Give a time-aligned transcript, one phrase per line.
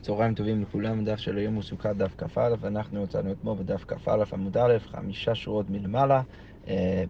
[0.00, 4.24] צהריים טובים לכולם, דף של היום הוא סוכת דף כ"א, ואנחנו יצאנו אתמול בדף כ"א
[4.32, 6.22] עמוד א', חמישה שורות מלמעלה,
[6.68, 7.04] אה,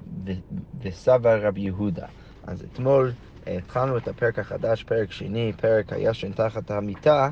[0.80, 2.06] וסבא רבי יהודה.
[2.42, 3.12] אז אתמול
[3.46, 7.30] אה, התחלנו את הפרק החדש, פרק שני, פרק הישן תחת המיטה,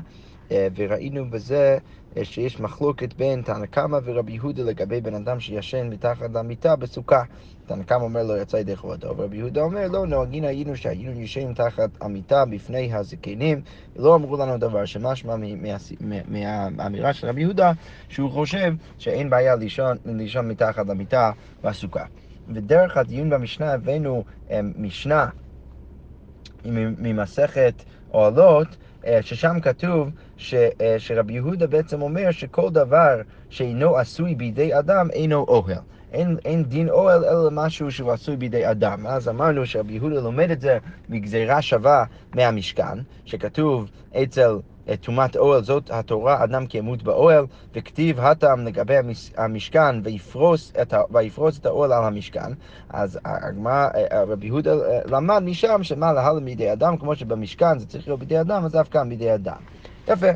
[0.75, 1.77] וראינו בזה
[2.23, 7.23] שיש מחלוקת בין תנא קמא ורבי יהודה לגבי בן אדם שישן מתחת למיטה בסוכה.
[7.65, 11.53] תנא קמא אומר לו יצא ידי חובתו, ורבי יהודה אומר לא, נוהגין היינו שהיינו ישנים
[11.53, 13.61] תחת המיטה בפני הזקנים,
[13.95, 15.35] ולא אמרו לנו דבר שמשמע
[16.71, 17.71] מהאמירה של רבי יהודה,
[18.09, 21.31] שהוא חושב שאין בעיה לישון, לישון מתחת למיטה
[21.63, 22.05] בסוכה.
[22.47, 24.23] ודרך הדיון במשנה הבאנו
[24.75, 25.29] משנה
[26.65, 33.15] ממסכת אוהלות, אה, ששם כתוב ש, אה, שרבי יהודה בעצם אומר שכל דבר
[33.49, 35.77] שאינו עשוי בידי אדם אינו אוהל.
[36.11, 39.07] אין, אין דין אוהל אלא משהו שהוא עשוי בידי אדם.
[39.07, 40.77] אז אמרנו שרבי יהודה לומד את זה
[41.09, 42.03] מגזירה שווה
[42.35, 43.89] מהמשכן, שכתוב
[44.23, 44.59] אצל
[44.95, 48.95] טומאת אוהל, זאת התורה, אדם כי ימות באוהל, וכתיב הטעם לגבי
[49.37, 52.53] המשכן ויפרוס את, ויפרוס את האוהל על המשכן.
[52.89, 58.07] אז הגמרא, רבי יהודה אה, למד משם שמה להלם בידי אדם, כמו שבמשכן זה צריך
[58.07, 59.57] להיות בידי אדם, אז אף כאן בידי אדם.
[60.07, 60.27] יפה.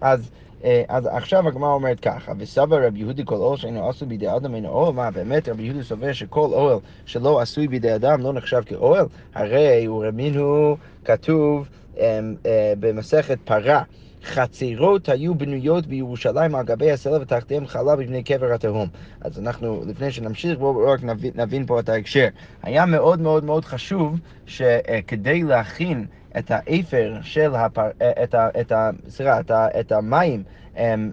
[0.00, 0.30] אז...
[0.64, 4.54] אה, אז עכשיו הגמרא אומרת ככה, וסבא רבי יהודי כל אוהל שאינו עשוי בידי אדם
[4.54, 8.62] אינו אוהל, מה באמת רבי יהודי סובר שכל אוהל שלא עשוי בידי אדם לא נחשב
[8.66, 9.06] כאוהל?
[9.34, 13.82] הרי הוא רמינו כתוב אמ, אה, במסכת פרה.
[14.24, 18.88] חצרות היו בנויות בירושלים על גבי הסלע ותחתיהם חלה בבני קבר התהום.
[19.20, 22.26] אז אנחנו, לפני שנמשיך, בואו רק נבין, נבין פה את ההקשר.
[22.62, 26.06] היה מאוד מאוד מאוד חשוב שכדי להכין
[26.38, 27.88] את האפר של הפר...
[28.02, 28.48] אה, את ה...
[28.60, 28.90] את ה...
[29.08, 29.66] סליחה, את, ה...
[29.80, 30.42] את המים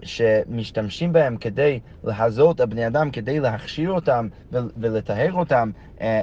[0.02, 6.22] שמשתמשים בהם כדי להזות את הבני אדם, כדי להכשיר אותם ולטהר אותם אה,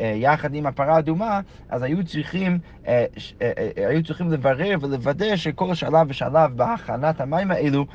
[0.00, 2.58] אה, יחד עם הפרה האדומה, אז היו צריכים,
[3.76, 7.86] היו צריכים לברר ולוודא שכל שלב ושלב בהכנת המים האלו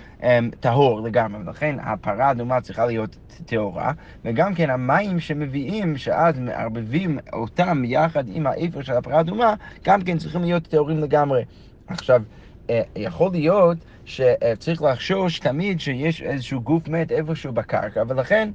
[0.60, 1.42] טהור לגמרי.
[1.46, 3.92] ולכן הפרה האדומה צריכה להיות טהורה,
[4.26, 9.54] וגם כן המים שמביאים, שאז מערבבים אותם יחד עם האפר של הפרה האדומה,
[9.86, 11.46] גם כן צריכים להיות טהורים לגמרי.
[11.88, 12.22] עכשיו,
[12.70, 18.52] אה, יכול להיות שצריך לחשוש תמיד שיש איזשהו גוף מת איפשהו בקרקע, ולכן...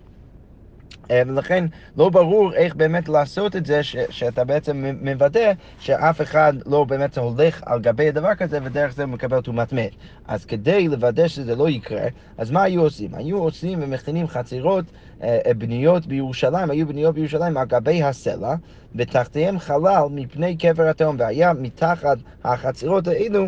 [1.10, 1.65] אה, ולכן
[1.97, 7.19] לא ברור איך באמת לעשות את זה, ש, שאתה בעצם מוודא שאף אחד לא באמת
[7.19, 9.91] הולך על גבי דבר כזה ודרך זה מקבל טומאת מת.
[10.28, 12.06] אז כדי לוודא שזה לא יקרה,
[12.38, 13.15] אז מה היו עושים?
[13.15, 14.84] היו עושים ומכינים חצרות
[15.22, 18.55] אה, אה, בניות בירושלים, היו בניות בירושלים על גבי הסלע,
[18.94, 23.47] ותחתיהם חלל מפני קבר התהום, והיה מתחת החצרות האלו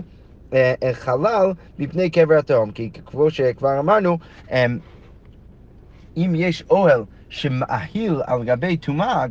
[0.93, 4.19] חלל מפני קבר התהום, כי כמו שכבר אמרנו,
[6.17, 9.29] אם יש אוהל שמאהיל על גבי טומאה, על,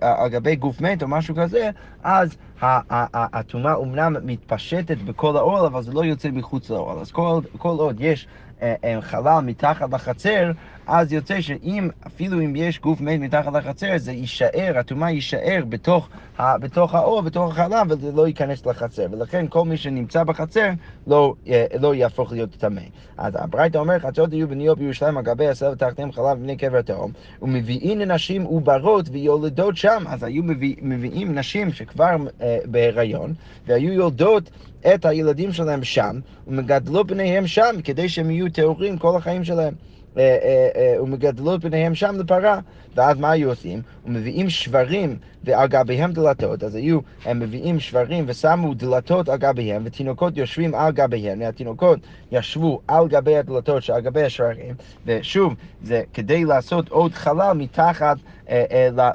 [0.00, 1.70] על גבי גוף מת או משהו כזה,
[2.02, 6.98] אז הטומאה אומנם מתפשטת בכל האוהל, אבל זה לא יוצא מחוץ לאוהל.
[6.98, 8.51] אז כל, כל עוד יש אה, אה,
[9.00, 10.50] חלל מתחת לחצר,
[10.86, 16.08] אז יוצא שאם, אפילו אם יש גוף מת מתחת לחצר, זה יישאר, הטומאה יישאר בתוך,
[16.40, 19.06] בתוך האור, בתוך החלב, וזה לא ייכנס לחצר.
[19.10, 20.68] ולכן כל מי שנמצא בחצר
[21.06, 22.80] לא, אה, לא יהפוך להיות טמא.
[23.16, 27.12] אז הברייתא אומר, חצרות יהיו בניות בירושלים על גבי הסלע ותחתיהם חלב בני קבר התהום,
[27.42, 30.04] ומביאים לנשים עוברות ויולדות שם.
[30.08, 33.34] אז היו מביא, מביאים נשים שכבר אה, בהיריון,
[33.66, 34.50] והיו יולדות
[34.94, 39.74] את הילדים שלהם שם, ומגדלות בניהם שם, כדי שהם יהיו טהורים כל החיים שלהם.
[40.18, 42.58] אה, אה, אה, ומגדלות ביניהם שם לפרה.
[42.94, 43.82] ואז מה היו עושים?
[44.06, 50.36] ומביאים שברים ועל גביהם דלתות, אז היו, הם מביאים שברים ושמו דלתות על גביהם, ותינוקות
[50.36, 51.98] יושבים על גביהם, והתינוקות
[52.32, 54.74] ישבו על גבי הדלתות שעל גבי השברים,
[55.06, 58.16] ושוב, זה כדי לעשות עוד חלל מתחת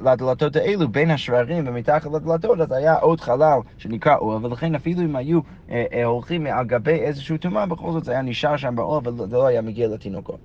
[0.02, 5.16] לדלתות האלו, בין השברים ומתחת לדלתות, אז היה עוד חלל שנקרא אוהל, ולכן אפילו אם
[5.16, 5.40] היו
[6.06, 9.62] הולכים על גבי איזשהו טומאה, בכל זאת זה היה נשאר שם באוהל וזה לא היה
[9.62, 10.40] מגיע לתינוקות.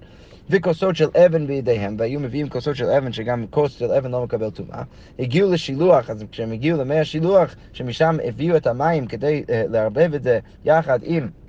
[0.51, 4.51] וכוסות של אבן בידיהם, והיו מביאים כוסות של אבן, שגם כוס של אבן לא מקבל
[4.51, 4.83] טומאה.
[5.19, 10.23] הגיעו לשילוח, אז כשהם הגיעו למי השילוח, שמשם הביאו את המים כדי uh, לערבב את
[10.23, 11.42] זה יחד עם...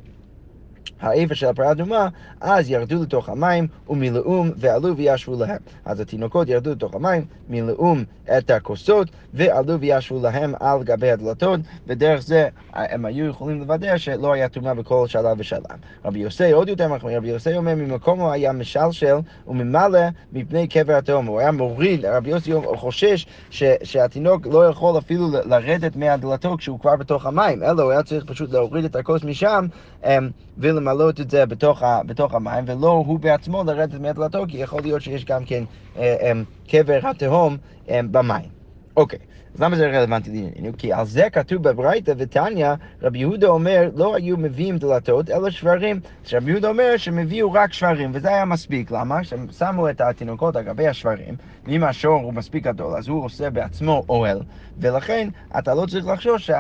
[1.02, 2.08] האיבר של הפרה אדומה,
[2.42, 5.58] אז ירדו לתוך המים ומילאום ועלו וישבו להם.
[5.86, 8.04] אז התינוקות ירדו לתוך המים, מילאום
[8.38, 14.34] את הכוסות ועלו וישבו להם על גבי הדלתות, ודרך זה הם היו יכולים לוודא שלא
[14.34, 15.62] היה טומאה בכל שלב ושלב.
[16.06, 19.16] רבי יוסי עוד יותר מחמיר, רבי יוסי אומר ממקום הוא היה משלשל
[19.48, 20.00] וממלא
[20.34, 21.26] מפני קבר התהום.
[21.26, 26.96] הוא היה מוריד, רבי יוסי חושש ש, שהתינוק לא יכול אפילו לרדת מהדלתות כשהוא כבר
[26.96, 29.66] בתוך המים, אלא הוא היה צריך פשוט להוריד את הכוס משם
[30.06, 34.82] אמ, ולמלות את זה בתוך, ה, בתוך המים, ולא הוא בעצמו לרדת מהדלתו, כי יכול
[34.82, 35.64] להיות שיש גם כן
[35.98, 36.32] אה, אה,
[36.68, 37.58] קבר התהום
[37.90, 38.50] אה, במים.
[38.98, 39.20] אוקיי,
[39.56, 40.78] אז למה זה רלוונטי לענייננו?
[40.78, 42.70] כי על זה כתוב בברייתא ותניא,
[43.02, 46.00] רבי יהודה אומר, לא היו מביאים דלתות, אלא שברים.
[46.26, 48.92] אז רבי יהודה אומר שהם הביאו רק שברים, וזה היה מספיק.
[48.92, 49.24] למה?
[49.24, 51.36] שהם שמו את התינוקות על גבי השברים,
[51.66, 54.40] ואם השור הוא מספיק גדול, אז הוא עושה בעצמו אוהל,
[54.78, 56.52] ולכן אתה לא צריך לחשוש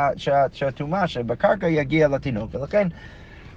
[0.52, 2.88] שהטומאה שבקרקע יגיע לתינוק, ולכן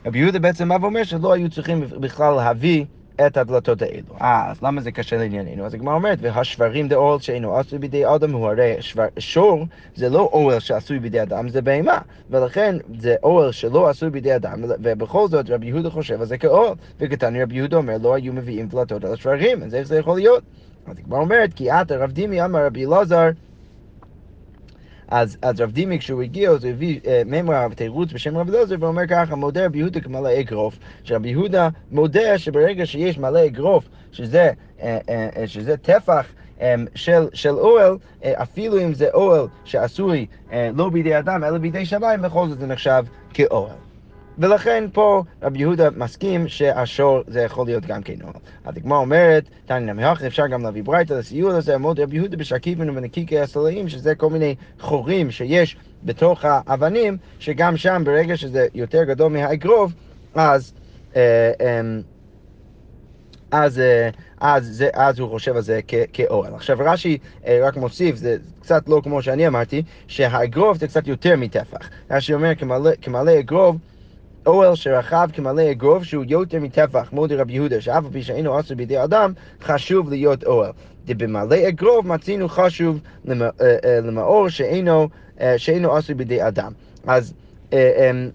[0.07, 2.85] רבי יהודה בעצם בא ואומר שלא היו צריכים בכלל להביא
[3.27, 4.15] את הדלתות האלו.
[4.21, 5.67] אה, אז למה זה קשה לענייננו?
[5.67, 10.31] אז הגמרא אומרת, והשברים דאוהל שאינו עשוי בידי אדם הוא הרי שבר, שור זה לא
[10.33, 11.99] אוהל שעשוי בידי אדם, זה בהמה.
[12.31, 16.75] ולכן זה אוהל שלא עשוי בידי אדם, ובכל זאת רבי יהודה חושב על זה כאוהל.
[17.01, 20.45] וכתני רבי יהודה אומר, לא היו מביאים דלתות על השברים, אז איך זה יכול להיות?
[20.87, 23.29] אז הגמרא אומרת, כי את רב דימי אמר רבי אלעזר
[25.09, 28.77] אז, אז רב דימי כשהוא הגיע, אז הוא הביא אה, מימרה ותירוץ בשם רב אלעזר
[28.81, 34.51] ואומר ככה, מודה רבי יהודה כמלא אגרוף, שרבי יהודה מודה שברגע שיש מלא אגרוף, שזה,
[34.83, 36.27] אה, אה, אה שזה טפח
[36.61, 40.27] אה, של, של אוהל, אה, אפילו אם זה אוהל שעשוי
[40.75, 43.05] לא בידי אדם אלא בידי שמיים, בכל זאת זה נחשב
[43.35, 43.86] כאוהל.
[44.39, 48.35] ולכן פה רבי יהודה מסכים שהשור זה יכול להיות גם כן אוהל.
[48.65, 53.41] הדגמרא אומרת, תניא נמיח, אפשר גם להביא ברייתא לסיוע לזה, עמוד רבי יהודה בשקיפין ובנקיקי
[53.41, 59.93] הסלעים, שזה כל מיני חורים שיש בתוך האבנים, שגם שם ברגע שזה יותר גדול מהאגרוף,
[60.35, 60.73] אז...
[61.17, 62.01] אה, אמ,
[63.51, 64.11] אז, אה,
[64.41, 65.81] אז, זה, אז הוא חושב על זה
[66.13, 66.55] כאוהל.
[66.55, 71.37] עכשיו רש"י אה, רק מוסיף, זה קצת לא כמו שאני אמרתי, שהאגרוף זה קצת יותר
[71.37, 71.91] מטפח.
[72.11, 72.53] רש"י אומר
[73.03, 73.77] כמלא אגרוף
[74.47, 78.77] אוהל שרחב כמלא אגרוף שהוא יותר מטפח, כמו דרבי יהודה, שאף על פי שאינו עשו
[78.77, 79.33] בידי אדם,
[79.63, 80.73] חשוב להיות אוהל.
[81.07, 85.09] דבמלא אגרוף מצינו חשוב אה, אה, למאור שאינו,
[85.41, 86.73] אה, שאינו עשו בידי אדם.
[87.07, 87.35] אז...
[87.73, 88.31] אמ,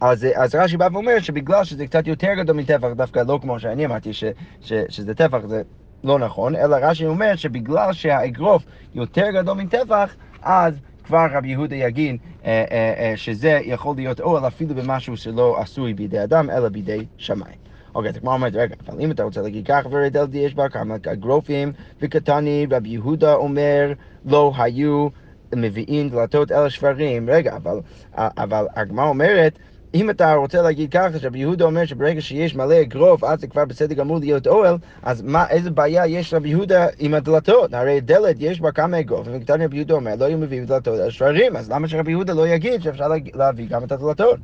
[0.00, 3.86] אז, אז רש"י בא ואומר שבגלל שזה קצת יותר גדול מטפח, דווקא לא כמו שאני
[3.86, 4.24] אמרתי ש,
[4.60, 5.62] ש, שזה טפח, זה
[6.04, 8.62] לא נכון, אלא רש"י אומר שבגלל שהאגרוף
[8.94, 10.74] יותר גדול מטפח, אז
[11.04, 15.94] כבר רבי יהודה יגיד אה, אה, אה, שזה יכול להיות אוהל אפילו במשהו שלא עשוי
[15.94, 17.62] בידי אדם, אלא בידי שמיים.
[17.94, 20.94] אוקיי, אז כמו אומרת, רגע, אבל אם אתה רוצה להגיד כך, ורדל יש בה כמה
[21.12, 23.92] אגרופים וקטני, רבי יהודה אומר,
[24.24, 25.08] לא היו
[25.54, 27.30] מביאים דלתות אל השברים.
[27.30, 27.80] רגע, אבל,
[28.14, 29.58] אבל הגמרא אומרת,
[29.94, 33.64] אם אתה רוצה להגיד ככה, שרבי יהודה אומר שברגע שיש מלא אגרוף, אז זה כבר
[33.64, 37.74] בסדר גמור להיות אוהל, אז מה, איזה בעיה יש רבי יהודה עם הדלתות?
[37.74, 41.10] הרי דלת יש בה כמה אגרופים, וכתב רבי יהודה אומר, לא היו מביאים דלתות על
[41.10, 44.38] שברים, אז למה שרבי יהודה לא יגיד שאפשר להביא גם את הדלתות?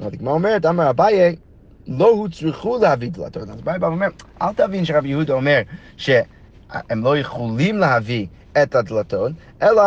[0.00, 1.36] אז כמו אומרת, אמר אביי,
[1.86, 3.42] לא הוצרכו להביא דלתות.
[3.42, 4.08] אז אביי בא ואומר,
[4.42, 5.60] אל תבין שרבי יהודה אומר
[5.96, 8.26] שהם לא יכולים להביא
[8.62, 9.32] את הדלתות,
[9.62, 9.82] אלא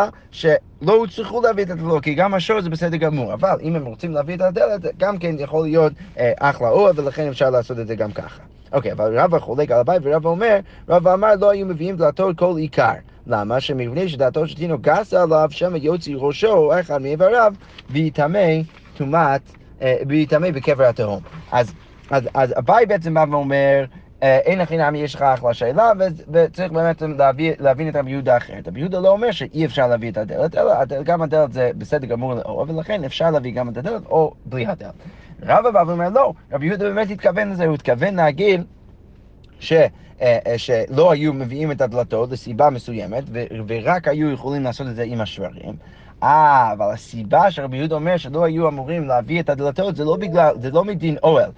[0.84, 4.14] שלא הוצרכו להביא את הדלתות, כי גם השור זה בסדר גמור, אבל אם הם רוצים
[4.14, 7.96] להביא את הדלת, גם כן יכול להיות אה, אחלה אוהל, ולכן אפשר לעשות את זה
[7.96, 8.44] גם ככה.
[8.74, 10.60] אוקיי, אבל רבא חולק על הבית, ורבא אומר,
[10.90, 12.94] רבא אמר לא היו מביאים דלתות כל עיקר.
[13.28, 13.60] למה?
[13.60, 17.54] שמבנה שדעתו של תינוק גסה עליו, שמא יוציא ראשו או אחד מאיבריו,
[17.90, 18.48] ויטמא
[18.98, 19.42] טומאת,
[19.82, 21.22] אה, ויטמא בקבר התהום.
[21.52, 21.74] אז,
[22.10, 23.86] אז, אז אביי בעצם בא ואומר,
[24.22, 25.92] אין הכי נמי יש לך אחלה שאלה,
[26.32, 27.02] וצריך באמת
[27.60, 28.68] להבין את רבי יהודה אחרת.
[28.68, 30.74] רבי יהודה לא אומר שאי אפשר להביא את הדלת, אלא
[31.04, 34.94] גם הדלת זה בסדר גמור לאור, ולכן אפשר להביא גם את הדלת או בלי הדלת.
[35.44, 38.64] רבא בא ואומר לא, רבי יהודה באמת התכוון לזה, הוא התכוון להגיד
[39.60, 39.74] ש...
[40.22, 43.24] אה, אה, שלא היו מביאים את הדלתות לסיבה מסוימת,
[43.68, 45.76] ורק היו יכולים לעשות את זה עם השברים.
[46.24, 50.56] אה, אבל הסיבה שרבי יהודה אומר שלא היו אמורים להביא את הדלתות זה לא בגלל,
[50.60, 51.52] זה לא מדין אוהל,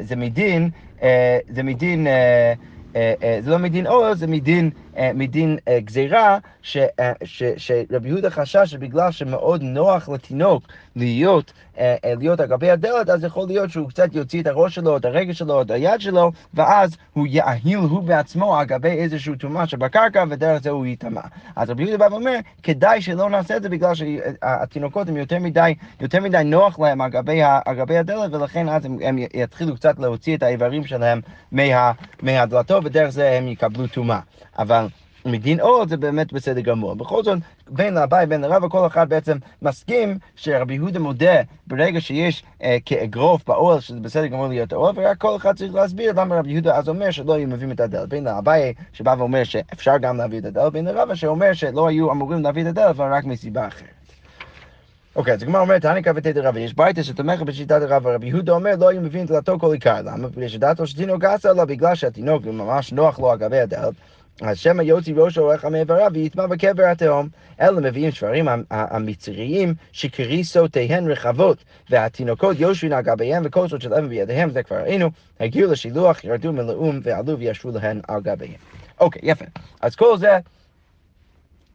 [0.00, 0.70] זה מדין
[1.02, 2.52] אה,
[2.96, 6.38] אה, אה, זה לא מדין אוהל, זה מדין אה, מדין גזירה,
[6.76, 7.12] אה,
[7.56, 10.62] שרבי יהודה חשש שבגלל שמאוד נוח לתינוק
[10.96, 11.52] להיות,
[12.04, 15.32] להיות על גבי הדלת, אז יכול להיות שהוא קצת יוציא את הראש שלו, את הרגל
[15.32, 20.62] שלו, את היד שלו, ואז הוא יאהיל הוא בעצמו על גבי איזשהו טומאה שבקרקע, ודרך
[20.62, 21.20] זה הוא ייטמע.
[21.56, 25.74] אז רבי יהודה בא ואומר, כדאי שלא נעשה את זה בגלל שהתינוקות הם יותר מדי,
[26.00, 29.98] יותר מדי נוח להם על גבי, על גבי הדלת, ולכן אז הם, הם יתחילו קצת
[29.98, 31.20] להוציא את האיברים שלהם
[31.52, 34.20] מה, מהדלתות, ודרך זה הם יקבלו טומאה.
[34.58, 34.86] אבל
[35.26, 36.94] מדין אור זה באמת בסדר גמור.
[36.94, 37.38] בכל זאת,
[37.68, 43.48] בין לאביי, בין לרב, כל אחד בעצם מסכים שרבי יהודה מודה ברגע שיש אה, כאגרוף
[43.48, 46.88] באוהל, שזה בסדר גמור להיות אוהל, ורק כל אחד צריך להסביר למה רבי יהודה אז
[46.88, 48.08] אומר שלא היו מביאים את הדלת.
[48.08, 52.42] בין לאביי שבא ואומר שאפשר גם להביא את הדלת, בין לרב שאומר שלא היו אמורים
[52.42, 53.96] להביא את הדלת, אבל רק מסיבה אחרת.
[55.16, 58.76] אוקיי, אז הגמרא אומרת, תניקה ותתר רבי, יש ברייתא שתומכת בשיטת הרב, רבי יהודה אומר,
[58.78, 60.02] לא היו מביאים דלתו כל עיקר.
[60.04, 60.28] למה?
[60.28, 63.94] בגלל שדעתו של תינוק גסה לו, בגלל שהתינוק ממש נוח לו על גבי הדלת.
[64.42, 67.28] אז שמא יוציא ראשו או אחד מאיבריו ויטמע בקבר התהום.
[67.60, 71.58] אלה מביאים שברים המצריים שקריסותיהן רחבות,
[71.90, 76.52] והתינוקות יושבים על גביהם וכל זאת של אבן בידיהם, זה כבר ראינו, הגיעו לשילוח, ירדו
[76.52, 78.60] מלאום ועלו וישבו להן על גביהם.
[79.00, 79.44] אוקיי, יפה.
[79.80, 80.38] אז כל זה...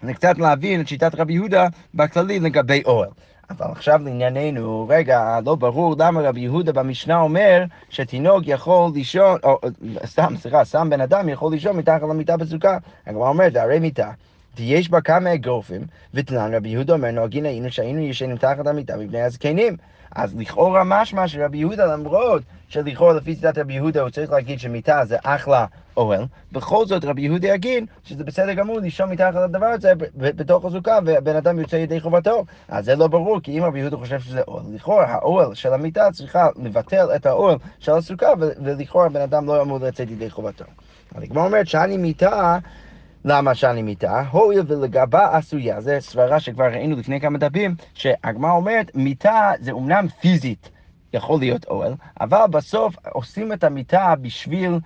[0.03, 3.09] זה קצת להבין את שיטת רבי יהודה בכללי לגבי אוהל.
[3.51, 9.59] אבל עכשיו לענייננו, רגע, לא ברור למה רבי יהודה במשנה אומר שתינוק יכול לישון, או
[10.05, 12.77] סתם, סליחה, סתם בן אדם יכול לישון מתחת למיטה בסוכה.
[13.07, 14.11] הגמרא אומרת, הרי מיטה.
[14.59, 15.81] יש בה כמה אגרופים,
[16.13, 19.77] ותנן רבי יהודה אומר, נוהגין היינו שהיינו ישנים תחת המיטה מפני הזקנים.
[20.15, 25.01] אז לכאורה משמע שרבי יהודה, למרות שלכאורה לפי שיטת רבי יהודה הוא צריך להגיד שמיטה
[25.05, 25.65] זה אחלה
[25.97, 30.99] אוהל, בכל זאת רבי יהודה יגיד שזה בסדר גמור לישון מתחת לדבר הזה בתוך הזוקה
[31.05, 32.45] ובן אדם יוצא ידי חובתו.
[32.67, 36.11] אז זה לא ברור, כי אם רבי יהודה חושב שזה אוהל, לכאורה האוהל של המיטה
[36.11, 40.65] צריכה לבטל את האוהל של הסוכה ולכאורה בן אדם לא אמור לצאת ידי חובתו.
[41.15, 42.59] הגמרא אומרת שאני מיטה
[43.25, 44.23] למה שאני מיטה?
[44.31, 50.07] הואיל ולגבה עשויה, זו סברה שכבר ראינו לפני כמה דפים, שהגמרא אומרת, מיטה זה אומנם
[50.21, 50.69] פיזית
[51.13, 54.79] יכול להיות אוהל, אבל בסוף עושים את המיטה בשביל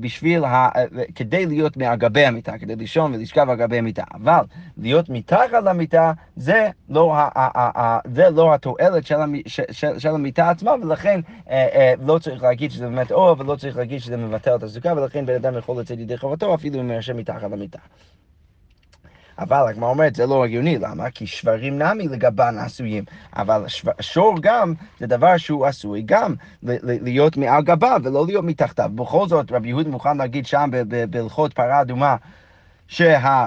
[0.00, 4.04] בשביל, ה, אה, כדי להיות מעל גבי המיטה, כדי לישון ולשכב על גבי המיטה.
[4.14, 4.42] אבל
[4.78, 9.98] להיות מתחת למיטה זה לא, ה, ה, ה, זה לא התועלת של, המ, של, של,
[9.98, 11.20] של המיטה עצמה, ולכן
[12.02, 15.34] לא צריך להגיד שזה באמת אור, ולא צריך להגיד שזה מבטל את הסוכה, ולכן בן
[15.34, 17.78] אדם יכול לצאת ידי חובתו אפילו אם הוא יושב מתחת למיטה.
[19.40, 21.10] אבל הגמרא אומרת, זה לא הגיוני, למה?
[21.10, 23.04] כי שברים נמי לגבן עשויים,
[23.36, 23.64] אבל
[24.00, 28.90] שור גם זה דבר שהוא עשוי גם להיות מעל גבה ולא להיות מתחתיו.
[28.94, 30.70] בכל זאת, רבי יהודה מוכן להגיד שם
[31.10, 32.16] בהלכות פרה אדומה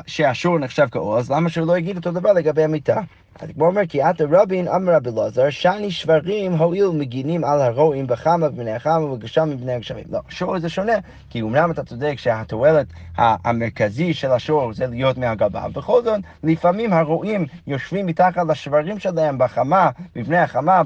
[0.08, 3.02] שהשור נחשב כאור, אז למה שהוא לא יגיד אותו דבר לגבי המיטה?
[3.40, 8.08] אז כמו אומר, כי עתה רבין אמר רבי אלעזר, שאני שברים הואיל מגינים על הרועים
[8.08, 10.04] בחמה ובני החמה וגשם מבני הגשמים.
[10.10, 10.94] לא, שור זה שונה,
[11.30, 12.88] כי אומנם אתה צודק שהתועלת
[13.18, 19.90] המרכזי של השור זה להיות מהגבה, בכל זאת, לפעמים הרועים יושבים מתחת לשברים שלהם בחמה,
[20.16, 20.82] מבני החמה,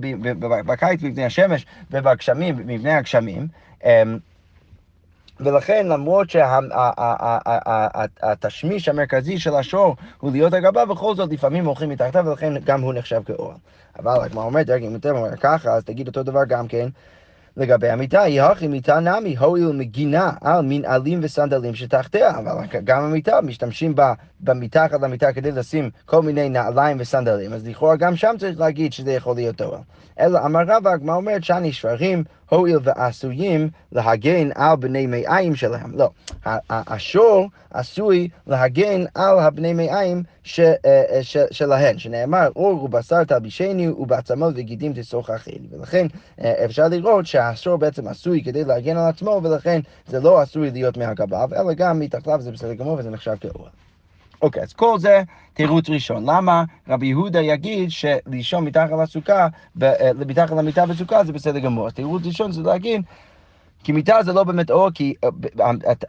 [0.66, 3.48] בקיץ מבני השמש ובגשמים מבני הגשמים.
[5.40, 6.30] ולכן למרות
[8.30, 12.94] שהתשמיש המרכזי של השור הוא להיות הגבה, בכל זאת לפעמים הולכים מתחתיו ולכן גם הוא
[12.94, 13.54] נחשב כאור.
[14.00, 16.88] אבל הגמרא אומרת, אם אתם אומרים ככה, אז תגיד אותו דבר גם כן
[17.58, 22.54] לגבי המיטה, היא הכי מיטה נמי, הואיל מגינה על מנעלים וסנדלים שתחתיה, אבל
[22.84, 28.16] גם המיטה, משתמשים בה במתחת למיטה כדי לשים כל מיני נעליים וסנדלים, אז לכאורה גם
[28.16, 29.82] שם צריך להגיד שזה יכול להיות אוהל.
[30.20, 35.92] אלא אמר רבא, הגמרא אומרת שאני שברים הואיל ועשויים להגן על בני מעיים שלהם.
[35.96, 36.10] לא,
[36.70, 43.88] השור עשוי להגן על הבני מעיים ש, אה, אה, ש, שלהן, שנאמר אור ובשר תלבישני
[43.88, 45.68] ובעצמות וגידים תשוחחני.
[45.72, 46.08] ולכן
[46.42, 50.98] אה, אפשר לראות שהשור בעצם עשוי כדי להגן על עצמו, ולכן זה לא עשוי להיות
[50.98, 53.68] מהגביו, אלא גם מתחתיו זה בסדר גמור וזה נחשב כאור.
[54.42, 56.30] אוקיי, אז כל זה תירוץ ראשון.
[56.30, 59.48] למה רבי יהודה יגיד שלישון מתחת לסוכה,
[59.84, 61.90] אה, מתחת למיטה בסוכה זה בסדר גמור.
[61.90, 63.02] תירוץ ראשון זה להגיד
[63.84, 65.14] כי מיטה זה לא באמת אור, כי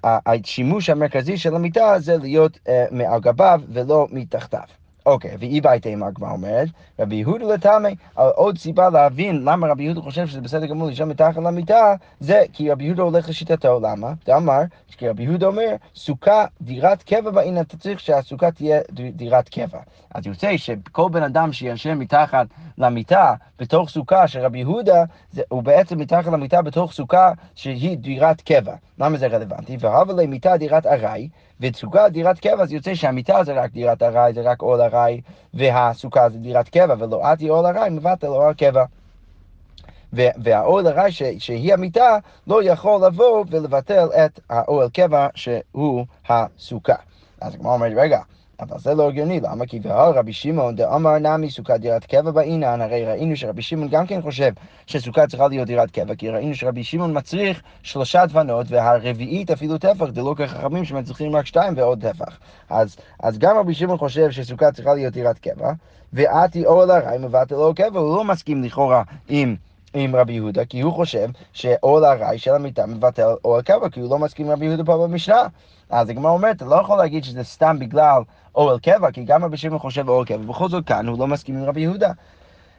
[0.04, 2.58] אה, השימוש המרכזי של המיטה זה להיות
[2.90, 4.87] מעל גביו ולא מתחתיו.
[5.08, 10.26] אוקיי, ואי בהתאם הגמרא אומרת, רבי יהודה לטעמי, עוד סיבה להבין למה רבי יהודה חושב
[10.26, 14.12] שזה בסדר גמור לישון מתחת למיטה, זה כי רבי יהודה הולך לשיטתו, למה?
[14.26, 19.78] דאמר, כי רבי יהודה אומר, סוכה דירת קבע בעין, אתה צריך שהסוכה תהיה דירת קבע.
[20.14, 22.46] אז יוצא שכל בן אדם שישן מתחת
[22.78, 25.04] למיטה בתוך סוכה של רבי יהודה,
[25.48, 28.74] הוא בעצם מתחת למיטה בתוך סוכה שהיא דירת קבע.
[28.98, 29.76] למה זה רלוונטי?
[29.80, 31.28] והבה למיטה דירת ארעי,
[31.60, 35.20] וסוכה דירת קבע, אז יוצא שהמיטה זה רק דירת ארעי, זה רק עול ארעי,
[35.54, 38.84] והסוכה זה דירת קבע, ולא עתי עול ארעי, מבטל עול קבע.
[40.12, 46.94] והאוהל ארעי שהיא המיטה לא יכול לבוא ולבטל את האוהל קבע שהוא הסוכה.
[47.40, 48.20] אז הגמרא אומרת, רגע,
[48.60, 49.66] אבל זה לא הגיוני, למה?
[49.66, 54.06] כי והר רבי שמעון דאמר נמי סוכה דירת קבע באינן, הרי ראינו שרבי שמעון גם
[54.06, 54.52] כן חושב
[54.86, 60.10] שסוכה צריכה להיות דירת קבע, כי ראינו שרבי שמעון מצריך שלושה דבנות, והרביעית אפילו טפח,
[60.14, 62.38] זה לא כחכמים שמצריכים רק שתיים ועוד טפח.
[62.70, 65.72] אז, אז גם רבי שמעון חושב שסוכה צריכה להיות דירת קבע,
[66.12, 69.56] ועתי אוהל הרי מבטל אוהל קבע, הוא לא מסכים לכאורה עם...
[69.94, 74.10] עם רבי יהודה, כי הוא חושב שעול הרי של המיטה מבטל אוהל קבע, כי הוא
[74.10, 75.46] לא מסכים עם רבי יהודה פה במשנה.
[75.90, 78.22] אז הגמרא אומרת, אתה לא יכול להגיד שזה סתם בגלל
[78.54, 81.56] אוהל קבע, כי גם רבי שמעון חושב אוהל קבע, ובכל זאת כאן הוא לא מסכים
[81.56, 82.12] עם רבי יהודה.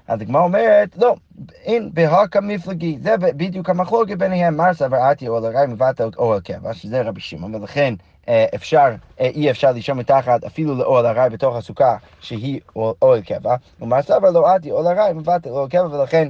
[0.08, 1.16] אז הגמרא אומרת, לא,
[1.64, 7.02] אין בהקה מפלגי, זה בדיוק המחלוקת ביניהם, מר סברעתי אוהל הרי מבטל אוהל קבע, שזה
[7.02, 7.94] רבי שמעון, ולכן
[8.28, 8.88] אה, אפשר,
[9.20, 14.32] אה, אי אפשר לישון מתחת אפילו לאוהל הרי בתוך הסוכה שהיא אוהל קבע, ומר סבר
[14.32, 16.30] לא עתי אוהל הרי מבטל אוהל קבע, ולכן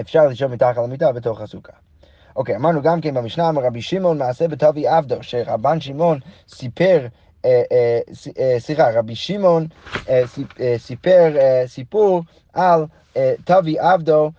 [0.00, 1.72] אפשר לישון מתחת למיטה בתוך הסוכה.
[2.38, 6.18] אוקיי, אמרנו גם כן במשנה, אמר רבי שמעון מעשה בתבי עבדו, שרבן שמעון
[6.48, 7.06] סיפר,
[7.44, 8.00] אה, אה,
[8.38, 9.66] אה, סליחה, רבי שמעון
[10.76, 11.34] סיפר
[11.66, 12.84] סיפור על
[13.44, 14.30] תבי עבדו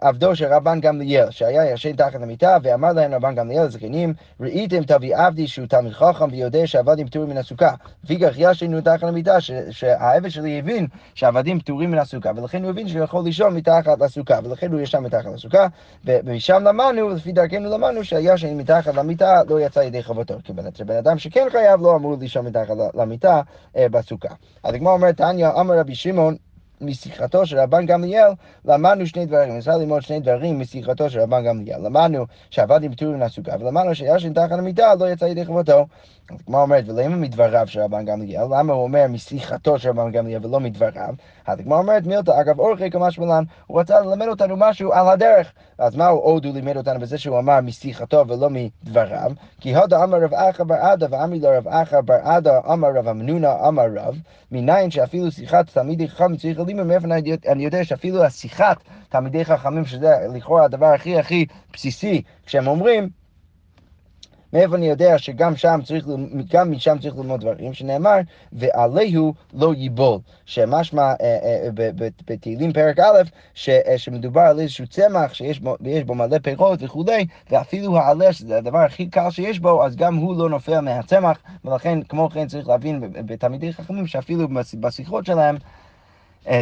[0.00, 5.16] עבדו של רבן גמליאל, שהיה ישן תחת המיטה, ואמר להם רבן גמליאל לזקנים, ראיתם תביא
[5.16, 7.70] עבדי שהוא תלמיד חכם ויודע שעבדים פטורים מן הסוכה.
[8.04, 13.04] ויגח ישנו תחת המיטה, שהעבד שלי הבין שעבדים פטורים מן הסוכה, ולכן הוא הבין שהוא
[13.04, 15.66] יכול לישון מתחת לסוכה, ולכן הוא ישן מתחת לסוכה,
[16.04, 20.34] ומשם למדנו, לפי דרכנו למדנו, שהישן מתחת למיטה לא יצא ידי חובתו.
[20.44, 20.52] כי
[20.84, 23.40] בן אדם שכן חייב לא אמור לישון מתחת למיטה
[23.76, 24.34] אה, בסוכה.
[24.64, 26.36] אז הגמרא אומרת, תניא, אמר רבי שמעון,
[26.80, 28.30] משיחתו של רבן גמליאל,
[28.64, 29.56] למדנו שני דברים.
[29.58, 31.80] אפשר ללמוד שני דברים משיחתו של רבן גמליאל.
[31.80, 35.86] למדנו שעבדים פטורים מן הסוכה, ולמדנו שישן תחת המיטה לא יצא ידי חובתו.
[36.30, 38.44] אז כמו אומרת, ולמה מדבריו של רבן גמליאל?
[38.50, 41.14] למה הוא אומר משיחתו של רבן גמליאל ולא מדבריו?
[41.46, 45.52] אז כמו אומרת מילתא, אגב אורכי כמשמע לן, הוא רצה ללמד אותנו משהו על הדרך.
[45.78, 49.32] אז מה הוא עוד הוא לימד אותנו בזה שהוא אמר משיחתו ולא מדבריו?
[49.60, 53.08] כי הודה אמר רב אחא בר עדה ואמרי לו רב אחא בר עדה אמר רב
[53.08, 54.20] אמנונה אמר רב,
[54.52, 57.06] מניין שאפילו שיחת תלמידי חכם צריך ללימוד, מאיפה
[57.48, 58.76] אני יודע שאפילו השיחת
[59.08, 63.08] תלמידי חכמים, שזה לכאורה הדבר הכי הכי בסיסי, כשהם אומרים
[64.52, 66.06] מאיפה אני יודע שגם שם צריך,
[66.50, 68.16] גם משם צריך ללמוד דברים, שנאמר,
[68.52, 71.68] ועליהו לא ייבול, שמשמע אה, אה,
[72.26, 73.22] בתהילים פרק א',
[73.68, 78.78] אה, שמדובר על איזשהו צמח שיש בו, בו מלא פירות וכולי, ואפילו העלה, שזה הדבר
[78.78, 83.00] הכי קל שיש בו, אז גם הוא לא נופל מהצמח, ולכן, כמו כן צריך להבין
[83.12, 84.48] בתלמידי חכמים, שאפילו
[84.80, 85.56] בשיחות שלהם,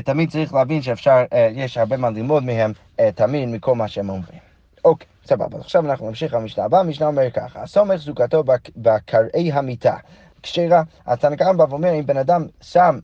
[0.04, 2.72] תמיד צריך להבין שאפשר, יש הרבה מה ללמוד מהם,
[3.14, 4.38] תמיד מכל מה שהם אומרים.
[4.84, 5.58] אוקיי, סבבה.
[5.58, 6.80] עכשיו אנחנו נמשיך למשנה הבאה.
[6.80, 8.44] המשנה אומר ככה, הסומך זוגתו
[8.76, 9.96] בקרעי המיטה.
[10.42, 12.98] כשרה, התנא קמא בא ואומר, אם בן אדם שם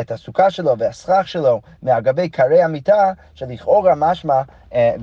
[0.00, 4.42] את הסוכה שלו והסכך שלו מאגבי קרי המיטה, שלכאורה משמע,
[4.74, 4.94] אה,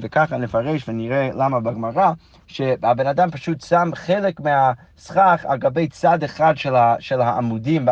[0.00, 2.12] וככה נפרש ונראה למה בגמרא,
[2.46, 7.86] שהבן אדם פשוט שם חלק מהסכך על גבי צד אחד של, ה, של העמודים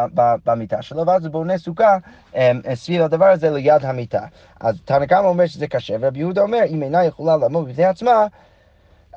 [0.47, 1.97] במיטה שלו, ואז הוא בונה סוכה
[2.37, 4.27] אה, סביב הדבר הזה ליד המיטה.
[4.61, 8.27] אז תנא קמא אומר שזה קשה, ורבי יהודה אומר, אם אינה יכולה לעמוד בפני עצמה,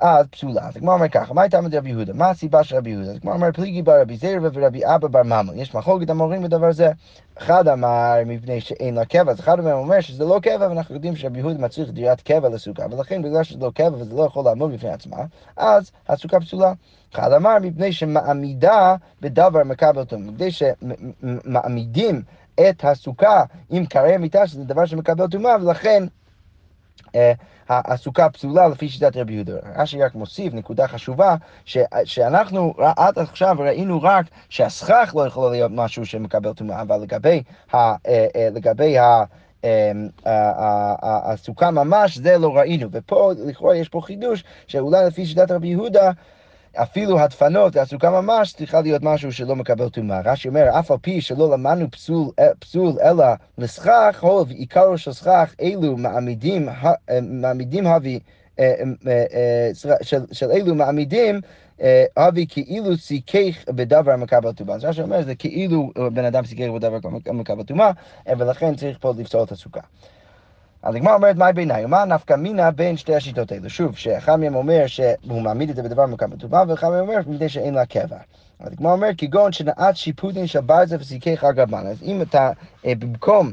[0.01, 0.67] אז פסולה.
[0.67, 2.13] אז הגמרא אומר ככה, מה הייתה מרבי יהודה?
[2.13, 3.09] מה הסיבה של רבי יהודה?
[3.09, 5.57] אז הגמרא אומר פליגי בר רבי זרע ורבי אבא בר ממון.
[5.57, 6.91] יש מחלוקת המורים בדבר זה.
[7.37, 11.15] אחד אמר מפני שאין לה קבע, אז אחד מהם אומר שזה לא קבע, ואנחנו יודעים
[11.15, 14.73] שרבי יהודה מצריך דירת קבע לסוכה, ולכן בגלל שזה לא קבע וזה לא יכול לעמוד
[14.73, 15.17] בפני עצמה,
[15.57, 16.73] אז הסוכה פסולה.
[17.13, 22.21] אחד אמר מפני שמעמידה בדבר מקבל אותו, מפני שמעמידים
[22.59, 26.03] את הסוכה עם קרי המיטה, שזה דבר שמקבל טומאה, ולכן
[27.69, 29.53] הסוכה פסולה לפי שיטת רבי יהודה.
[29.75, 35.71] רש"י רק מוסיף נקודה חשובה, ש, שאנחנו עד עכשיו ראינו רק שהסכך לא יכול להיות
[35.75, 37.43] משהו שמקבל טומאה, אבל לגבי,
[37.73, 39.23] ה, אה, אה, לגבי ה,
[41.01, 42.87] הסוכה ממש, זה לא ראינו.
[42.91, 46.11] ופה לכאורה יש פה חידוש, שאולי לפי שיטת רבי יהודה,
[46.75, 50.21] אפילו הדפנות והסוכה ממש צריכה להיות משהו שלא מקבל טומאה.
[50.25, 53.25] רש"י אומר, אף על פי שלא למדנו פסול, אה, פסול אלא
[53.57, 58.19] לסכך, הול ועיקרו של סכך, אלו מעמידים, אה, מעמידים הבי,
[58.59, 58.73] אה,
[60.01, 61.41] של, של אלו מעמידים
[62.17, 64.75] אבי כאילו סיכך בדבר מקבל טומאה.
[64.75, 66.97] אז רש"י אומר, זה כאילו בן אדם סיכך בדבר
[67.33, 67.91] מקבל טומאה,
[68.37, 69.79] ולכן צריך פה לפסול את הסוכה.
[70.83, 71.85] אז הגמרא אומרת, מהי בעיניי?
[71.85, 73.69] מה נפקא מינה בין שתי השיטות האלו?
[73.69, 77.49] שוב, שאחד מהם אומר שהוא מעמיד את זה בדבר מקבל טובה, ואחד מהם אומר מפני
[77.49, 78.17] שאין לה קבע.
[78.59, 81.87] אז הגמרא אומרת, כגון שנעת שיפוטין של ברזל וסיכי חג רבן.
[81.87, 82.51] אז אם אתה,
[82.85, 83.51] אה, במקום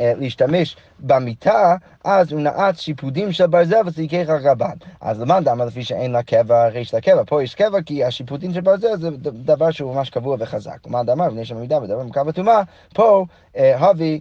[0.00, 4.74] אה, להשתמש במיטה, אז הוא נעץ שיפודים של ברזל וסיכי חג רבן.
[5.00, 7.22] אז למען דמה לפי שאין לה קבע, הרי יש לה קבע.
[7.26, 10.86] פה יש קבע כי השיפודים של ברזל זה דבר שהוא ממש קבוע וחזק.
[10.86, 12.62] למען דמה, לפני שהמידה בדבר מקבל טומאה,
[12.94, 13.24] פה
[13.56, 14.16] אה, אה,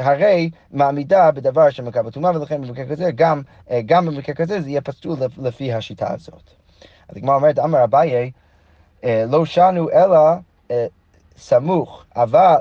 [0.00, 4.80] הרי מעמידה בדבר שמקבל טומאה, ולכן במקרה כזה, גם, אה, גם במקרה כזה זה יהיה
[4.80, 6.50] פסול לפי השיטה הזאת.
[7.08, 8.30] אז הגמרא אומרת, אמר אביי,
[9.04, 10.18] לא שנו אלא
[11.38, 12.54] סמוך, אבל,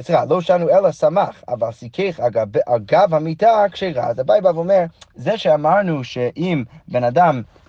[0.00, 2.20] סליחה, לא שנו אלא שמח, אבל סיכך
[2.66, 4.06] על גב המיטה כשרה.
[4.06, 4.84] אז אביי בא ואומר,
[5.14, 7.59] זה שאמרנו שאם בן אדם אה, אה, אה,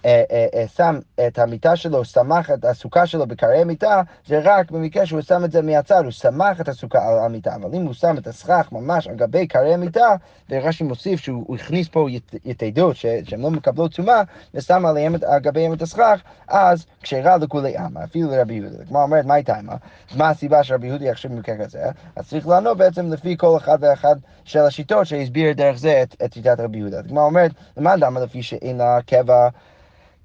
[0.76, 5.46] שם את המיטה שלו, סמך את הסוכה שלו בקרעי המיטה, זה רק במקרה שהוא שם
[5.46, 7.56] את זה מהצד, הוא סמך את הסוכה על המיטה.
[7.56, 10.16] אבל אם הוא שם את הסכך ממש על גבי קרעי המיטה,
[10.50, 12.08] ורש"י מוסיף שהוא הכניס פה
[12.46, 14.22] יתדות שהן לא מקבלות טומאה,
[14.54, 18.86] ושם עליהם על גביהם את הסכך, אז כשרה לכולי עמא, אפילו לרבי יהודה.
[18.86, 19.74] כמו אומרת, מה הייתה עמא?
[20.16, 21.84] מה הסיבה שרבי יהודה יחשב במקרה כזה?
[22.16, 26.60] אז צריך לענות בעצם לפי כל אחד ואחד של השיטות שהסביר דרך זה את שיטת
[26.60, 27.04] רבי יהודה.
[27.04, 29.50] כמו אומרת, למען דמה לפי שאין לה קבע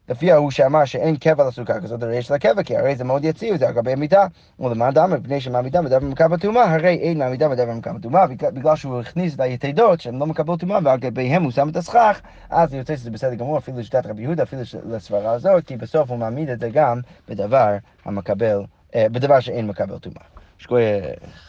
[0.09, 3.25] לפי ההוא שאמר שאין קבע לסוכה כזאת, הרי יש לה קבע, כי הרי זה מאוד
[3.25, 4.27] יציב, זה על גבי המיטה.
[4.61, 9.01] ולמען דם, מפני שמעמידה בדבר במקבל בטומאה, הרי אין מעמידה בדבר במקבל בטומאה, בגלל שהוא
[9.01, 12.97] הכניס את היתדות שהן לא מקבלות טומאה, ועל גביהם הוא שם את הסכך, אז יוצא
[12.97, 16.61] שזה בסדר גמור, אפילו לשיטת רבי יהודה, אפילו לסברה הזאת, כי בסוף הוא מעמיד את
[16.61, 18.63] זה גם בדבר המקבל,
[18.95, 20.23] אה, בדבר שאין מקבל טומאה.
[20.59, 21.46] שכוייך.